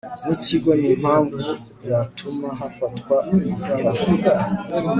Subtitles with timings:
[0.25, 1.39] n ikigo ni impamvu
[1.89, 3.89] yatuma hafatwa ibihano